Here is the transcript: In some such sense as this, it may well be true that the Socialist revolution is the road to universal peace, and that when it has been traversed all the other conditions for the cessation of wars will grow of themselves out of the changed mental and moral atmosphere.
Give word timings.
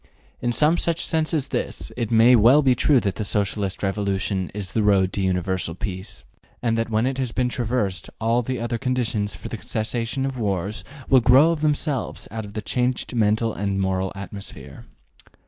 In 0.41 0.51
some 0.51 0.79
such 0.79 1.05
sense 1.05 1.31
as 1.31 1.49
this, 1.49 1.91
it 1.95 2.09
may 2.09 2.35
well 2.35 2.63
be 2.63 2.73
true 2.73 2.99
that 3.01 3.17
the 3.17 3.23
Socialist 3.23 3.83
revolution 3.83 4.49
is 4.51 4.73
the 4.73 4.81
road 4.81 5.13
to 5.13 5.21
universal 5.21 5.75
peace, 5.75 6.23
and 6.59 6.75
that 6.75 6.89
when 6.89 7.05
it 7.05 7.19
has 7.19 7.31
been 7.31 7.49
traversed 7.49 8.09
all 8.19 8.41
the 8.41 8.57
other 8.59 8.79
conditions 8.79 9.35
for 9.35 9.47
the 9.47 9.59
cessation 9.61 10.25
of 10.25 10.39
wars 10.39 10.83
will 11.07 11.21
grow 11.21 11.51
of 11.51 11.61
themselves 11.61 12.27
out 12.31 12.45
of 12.45 12.55
the 12.55 12.63
changed 12.63 13.13
mental 13.13 13.53
and 13.53 13.79
moral 13.79 14.11
atmosphere. 14.15 14.85